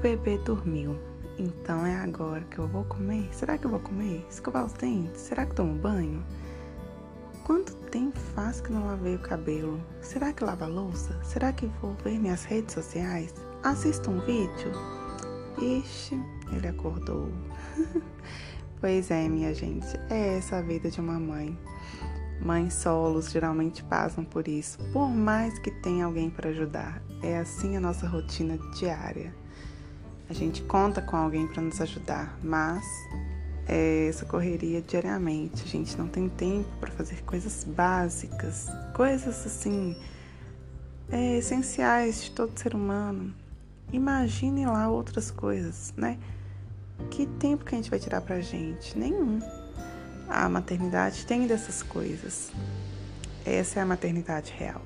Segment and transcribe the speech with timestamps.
[0.00, 0.98] bebê dormiu.
[1.38, 3.28] Então é agora que eu vou comer?
[3.32, 4.26] Será que eu vou comer?
[4.30, 5.20] Escovar os dentes?
[5.20, 6.24] Será que tomo banho?
[7.44, 9.80] Quanto tempo faz que não lavei o cabelo?
[10.00, 11.18] Será que lava a louça?
[11.22, 13.34] Será que vou ver minhas redes sociais?
[13.62, 14.72] Assisto um vídeo?
[15.58, 16.18] Ixi,
[16.52, 17.28] ele acordou.
[18.80, 21.58] pois é, minha gente, é essa a vida de uma mãe.
[22.40, 27.02] Mães solos geralmente passam por isso, por mais que tenha alguém para ajudar.
[27.22, 29.34] É assim a nossa rotina diária.
[30.30, 32.84] A gente conta com alguém para nos ajudar, mas
[33.66, 35.64] é essa correria diariamente.
[35.64, 39.96] A gente não tem tempo para fazer coisas básicas, coisas assim
[41.10, 43.34] é, essenciais de todo ser humano.
[43.92, 46.16] Imagine lá outras coisas, né?
[47.10, 48.96] Que tempo que a gente vai tirar pra gente?
[48.96, 49.40] Nenhum.
[50.28, 52.52] A maternidade tem dessas coisas.
[53.44, 54.80] Essa é a maternidade real.